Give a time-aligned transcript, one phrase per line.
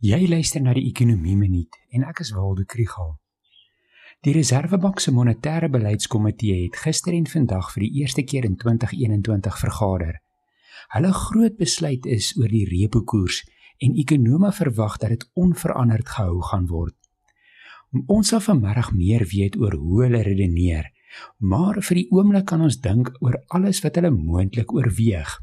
[0.00, 3.10] Jy luister na die Ekonomie Minuut en ek is Waldo Krügel.
[4.24, 9.58] Die Reserwebank se Monetêre Beleidskomitee het gister en vandag vir die eerste keer in 2021
[9.60, 10.14] vergader.
[10.96, 13.42] Hulle groot besluit is oor die repo koers
[13.76, 16.96] en ekonome verwag dat dit onveranderd gehou gaan word.
[18.08, 20.88] Ons sal vanmiddag meer weet oor hoe hulle redeneer,
[21.44, 25.36] maar vir die oomblik kan ons dink oor alles wat hulle moontlik oorweeg.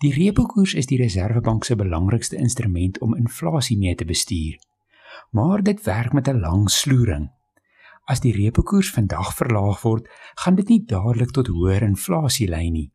[0.00, 4.54] Die repo koers is die Reserwebank se belangrikste instrument om inflasie mee te bestuur.
[5.36, 7.28] Maar dit werk met 'n lang sloering.
[8.04, 12.70] As die repo koers vandag verlaag word, gaan dit nie dadelik tot hoër inflasie lei
[12.70, 12.92] nie.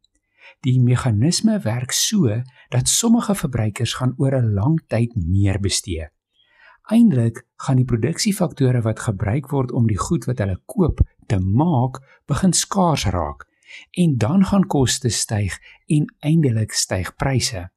[0.62, 6.10] Die meganisme werk so dat sommige verbruikers gaan oor 'n lang tyd meer bestee.
[6.90, 12.02] Eindelik gaan die produksiefaktore wat gebruik word om die goed wat hulle koop te maak,
[12.26, 13.46] begin skaars raak
[13.92, 17.70] en dan gaan koste styg en eindelik styg pryse.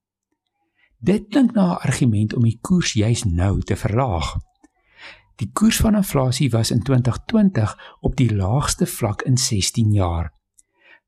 [0.99, 4.37] Dit klink na 'n argument om die koers juis nou te verlaag.
[5.37, 10.33] Die koers van inflasie was in 2020 op die laagste vlak in 16 jaar.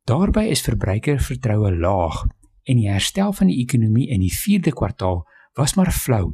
[0.05, 2.25] Daarby is verbruikervertroue laag
[2.63, 6.33] en die herstel van die ekonomie in die 4de kwartaal was maar flou.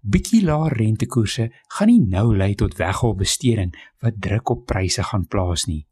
[0.00, 5.66] Bietjie laer rentekoerse gaan nie nou lei tot weggolbesteding wat druk op pryse gaan plaas
[5.66, 5.86] nie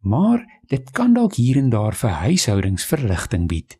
[0.00, 3.78] maar dit kan dalk hier en daar vir huishoudings verligting bied.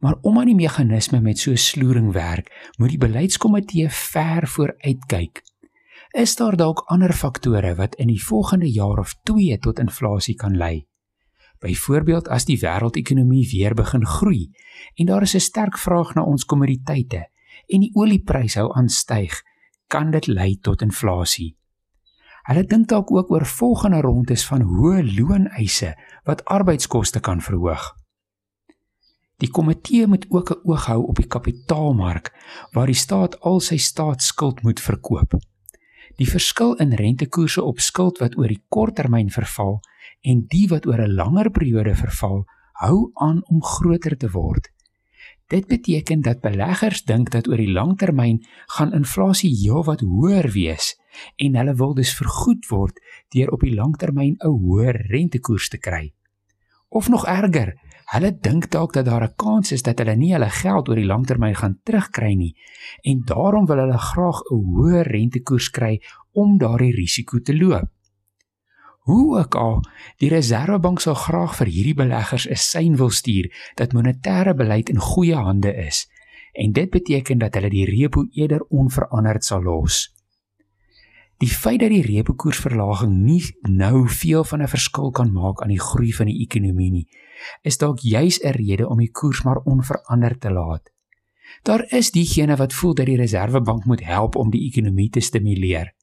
[0.00, 5.42] Maar omdat die meganisme met so sloering werk, moet die beleidskomitee ver vooruit kyk.
[6.10, 10.56] Is daar dalk ander faktore wat in die volgende jaar of 2 tot inflasie kan
[10.56, 10.86] lei?
[11.60, 14.48] Byvoorbeeld as die wêreldekonomie weer begin groei
[14.96, 17.28] en daar is 'n sterk vraag na ons kommoditeite
[17.68, 19.42] en die oliepryse hou aan styg,
[19.86, 21.59] kan dit lei tot inflasie.
[22.50, 25.92] Hulle dink dalk ook oor volgende rondes van hoë looneise
[26.26, 27.84] wat arbeidskoste kan verhoog.
[29.38, 32.32] Die komitee moet ook 'n oog hou op die kapitaalmark
[32.72, 35.38] waar die staat al sy staatsskuld moet verkoop.
[36.16, 39.80] Die verskil in rentekoerse op skuld wat oor die korttermyn verval
[40.20, 44.68] en die wat oor 'n langer periode verval, hou aan om groter te word.
[45.46, 50.99] Dit beteken dat beleggers dink dat oor die langtermyn gaan inflasie heelwat hoër wees
[51.36, 53.00] en hulle wil dus vergoed word
[53.34, 56.12] deur op die langtermyn 'n hoër rentekoers te kry.
[56.88, 57.78] Of nog erger,
[58.10, 61.06] hulle dink dalk dat daar 'n kans is dat hulle nie hulle geld oor die
[61.12, 62.56] langtermyn gaan terugkry nie
[63.02, 66.00] en daarom wil hulle graag 'n hoër rentekoers kry
[66.32, 67.88] om daardie risiko te loop.
[69.00, 69.80] Hoe ook al,
[70.16, 74.98] die Reserwebank sal graag vir hierdie beleggers 'n sein wil stuur dat monetêre beleid in
[74.98, 76.08] goeie hande is
[76.52, 80.19] en dit beteken dat hulle die repo eerder onveranderd sal los.
[81.40, 85.72] Die feit dat die repo koersverlaging nie nou veel van 'n verskil kan maak aan
[85.72, 87.08] die groei van die ekonomie nie,
[87.62, 90.90] is dalk juis 'n rede om die koers maar onveranderd te laat.
[91.62, 95.94] Daar is diegene wat voel dat die Reserwebank moet help om die ekonomie te stimuleer.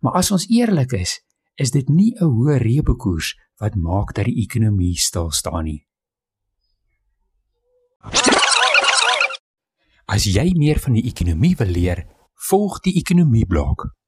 [0.00, 1.20] Maar as ons eerlik is,
[1.54, 5.86] is dit nie 'n hoë repo koers wat maak dat die ekonomie stil staan nie.
[10.06, 14.01] As jy meer van die ekonomie wil leer, volg die ekonomie blok.